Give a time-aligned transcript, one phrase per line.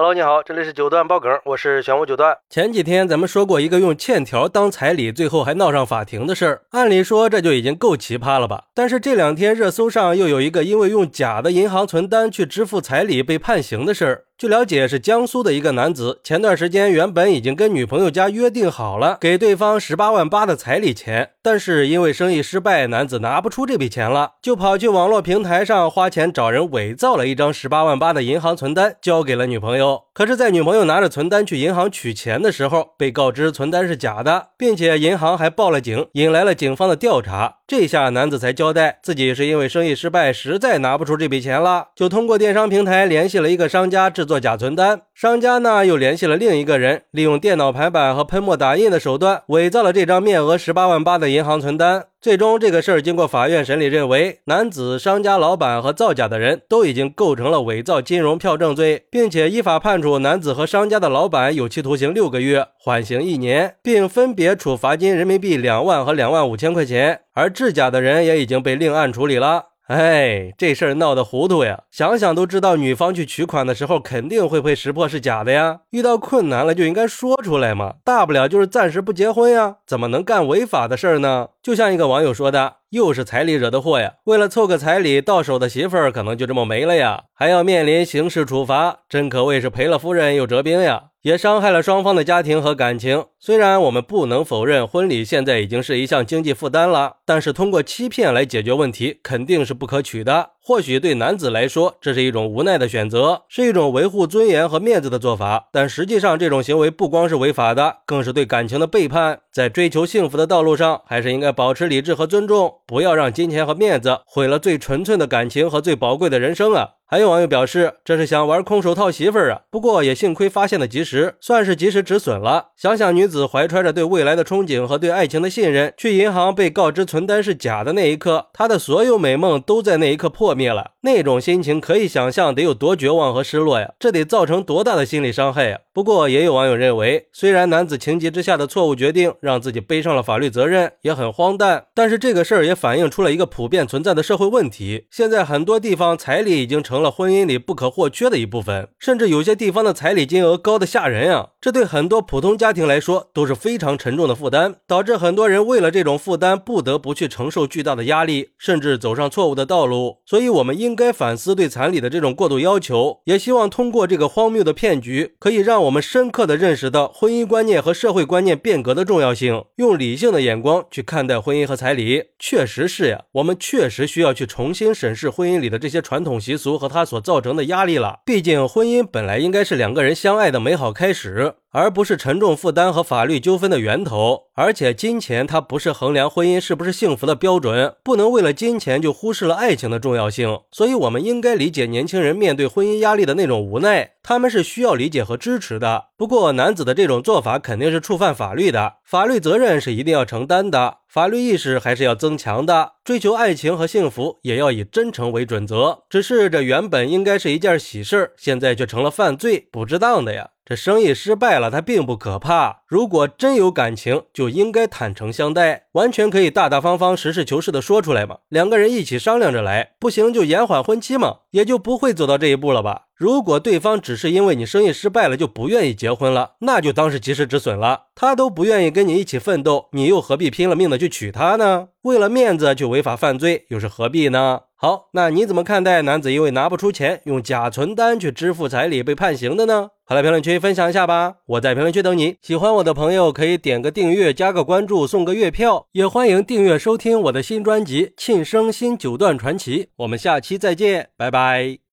[0.00, 2.38] Hello，你好，这里是九段爆梗，我是玄武九段。
[2.48, 8.66] 前几天咱们说过一个用欠条当彩礼，最后还闹上法庭的事儿，按理说这就已经够奇葩了吧？
[8.72, 14.24] 但是这两天热搜上又有一个因为用假的银行存单去支付彩礼被判刑的事儿。
[14.38, 30.04] 据了解，是江苏的一个男子，前段时间原本已经跟女朋友家约定好了给对方十八万八的彩礼钱，但是因为生意失败，男子拿不出这笔钱了，就跑去网络平台上花钱找人伪造了一张十八万八的银行存单，交给了女朋友。
[30.14, 37.56] 可是，在女朋友拿着存单去银行取钱的时候，被告知存单是假的，并且银行还报了警，引来了警方的调查。
[37.66, 44.27] 这下男子才交代自己是因为生意失败，实在拿不出这笔钱了，就通过电商平台联系了一个商家制。
[44.28, 52.04] 做假存单，商家呢又联系了另一个人，利用电脑排版和喷墨打印的手段，伪造了这张面额十八万八的银行存单。
[52.20, 67.20] 最终，这个事儿经过法院审理，认为男子、商家老板和造假的人都已经构成了伪造金融票证罪，并且依法判处男子和商家的老板有期徒刑六个月，缓刑一年，并分别处罚金人民币两万和两万五千块钱。
[67.34, 69.66] 而制假的人也已经被另案处理了。
[69.88, 71.84] 哎，这事儿闹得糊涂呀！
[71.90, 75.80] 想想都知道，女方去取款的时候肯定会被识破是假的呀。
[75.90, 81.48] 遇到困难了就应该说出来嘛，大不了就是暂时不结婚呀，怎么能干违法的事儿呢？
[81.62, 82.77] 就像一个网友说的。
[82.90, 84.14] 又是彩礼惹的祸呀！
[84.24, 93.26] 为了凑个彩礼，到手的媳妇儿可能就这么没了呀，还要面临刑事处罚，真可谓是赔了夫人又折兵呀，也伤害了双方的家庭和感情。
[93.38, 100.52] 虽然我们不能否认婚礼现在已经是一项经济负担了，但是通过欺骗来解决问题肯定是不可取的。
[100.68, 109.40] 或许对男子来说，这是一种无奈的选择，是一种维护尊严和面子的做法，但实际上这种行为不光是违法的，更是对感情的背叛。
[109.50, 112.70] 在追求幸福的道路上，还是应该保持理智和尊重。
[112.86, 116.90] 不要让金钱和面子毁了最纯粹的感情和最宝贵的人生啊！
[117.10, 119.62] 还有网友表示，这是想玩空手套媳妇儿啊！
[119.70, 122.66] 不过也幸亏发现的及时，算是及时止损了。
[122.76, 130.90] 想想女子怀揣着对未来的憧憬和对爱情的信任，去银行被告知存单是假的那一刻，她的所有美梦都在那一刻破灭了。
[131.00, 133.94] 那种心情可以想象得有多绝望和失落呀！
[133.98, 135.78] 这得造成多大的心理伤害呀！
[135.98, 147.02] 不过也有网友认为，虽然男子情急之下的错误决定让自己背上了法律责任，也很荒诞，但是这个事儿也反映出了一个普遍存在的社会问题：现在很多地方彩礼已经成。
[147.02, 151.48] 了婚姻里不可或缺的一部分，甚至有些地方的彩礼金额高的吓人啊！
[151.60, 160.18] 这对很多普通家庭来说都是非常沉重的负担，导致很多人为了这种负担不得不去承受巨大的压力，甚至走上错误的道路。
[160.26, 172.24] 所以，我们应该反思对彩礼的这种过度要求，也希望通过这个荒谬的骗局，可以让我们深刻的认识到婚姻观念和社会观念变革的重要性，用理性的眼光去看待婚姻和彩礼。
[172.38, 176.88] 确实是呀，我们确实需要去重新审视婚姻里的这些传统习俗和。
[176.88, 178.20] 它所造成的压力了。
[178.24, 181.47] 毕竟，婚姻本来应该是两个人相爱的美好开始。
[181.48, 181.58] Yep.
[181.78, 190.58] 而不是沉重负担和法律纠纷的源头，而且金钱它不是衡量婚姻是不是幸福的标准，不能为了金钱就忽视了爱情的重要性。
[190.72, 196.06] 所以，我们应该理解年轻人面对婚姻压力的那种无奈，他们是需要理解和支持的。
[196.16, 202.94] 不过，男子的这种做法肯定是触犯法律的，法律责任是一定要承担的，法律意识还是要增强的。
[203.04, 206.00] 追求爱情和幸福也要以真诚为准则。
[206.10, 210.50] 只是这原本应该是一件喜事，现在却成了犯罪，不值当的呀。
[210.66, 212.82] 这生意失败了，它并不可怕。
[212.88, 218.38] 如果真有感情，就应该坦诚相待，完全可以大大方方、实事求是的说出来嘛。
[218.48, 223.02] 两个人一起商量着来，不行就延缓婚期嘛，也就不会走到这一步了吧。
[223.14, 228.04] 如果对方只是因为你生意失败了就不愿意结婚了，那就当是及时止损了。
[228.14, 231.88] 他都不愿意跟你一起奋斗，你又何必拼了命的去娶她呢？
[232.02, 234.60] 为了面子去违法犯罪，又是何必呢？
[234.76, 239.90] 好，那你怎么看待男子因为拿不出钱，用假存单去支付彩礼被判刑的呢？
[240.06, 241.34] 快来评论区分享一下吧！
[241.46, 242.36] 我在评论区等你。
[242.40, 245.86] 喜欢我我的朋友可以点个订阅，加个关注，送个月票。
[245.92, 249.84] 也欢迎订阅收听我的新专辑《庆生新九段传奇》。
[249.96, 251.78] 我们下期再见，拜拜。